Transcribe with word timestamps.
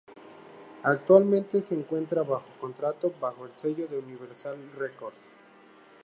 Actualmente 0.81 1.61
se 1.61 1.75
encuentra 1.75 2.23
bajo 2.23 2.47
contrato 2.59 3.13
bajo 3.21 3.45
el 3.45 3.51
sello 3.55 3.85
de 3.87 3.99
Universal 3.99 4.57
Records. 4.75 5.29